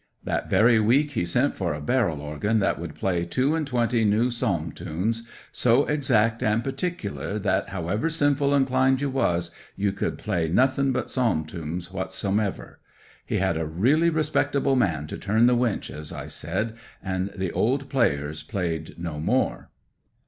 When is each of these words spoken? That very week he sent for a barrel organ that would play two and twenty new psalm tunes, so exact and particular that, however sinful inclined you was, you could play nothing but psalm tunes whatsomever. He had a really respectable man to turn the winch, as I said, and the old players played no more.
That 0.23 0.49
very 0.49 0.79
week 0.79 1.11
he 1.11 1.25
sent 1.27 1.53
for 1.55 1.75
a 1.75 1.79
barrel 1.79 2.21
organ 2.21 2.57
that 2.57 2.79
would 2.79 2.95
play 2.95 3.23
two 3.23 3.53
and 3.53 3.67
twenty 3.67 4.03
new 4.03 4.31
psalm 4.31 4.71
tunes, 4.71 5.27
so 5.51 5.85
exact 5.85 6.41
and 6.41 6.63
particular 6.63 7.37
that, 7.37 7.69
however 7.69 8.09
sinful 8.09 8.55
inclined 8.55 8.99
you 8.99 9.11
was, 9.11 9.51
you 9.75 9.93
could 9.93 10.17
play 10.17 10.47
nothing 10.47 10.91
but 10.91 11.11
psalm 11.11 11.45
tunes 11.45 11.91
whatsomever. 11.93 12.79
He 13.27 13.37
had 13.37 13.57
a 13.57 13.67
really 13.67 14.09
respectable 14.09 14.75
man 14.75 15.05
to 15.05 15.19
turn 15.19 15.45
the 15.45 15.53
winch, 15.53 15.91
as 15.91 16.11
I 16.11 16.29
said, 16.29 16.73
and 17.03 17.29
the 17.37 17.51
old 17.51 17.87
players 17.87 18.41
played 18.41 18.97
no 18.97 19.19
more. 19.19 19.69